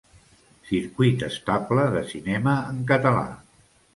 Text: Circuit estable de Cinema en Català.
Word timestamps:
Circuit 0.69 1.25
estable 1.27 1.85
de 1.97 2.03
Cinema 2.13 2.57
en 2.73 2.83
Català. 2.95 3.23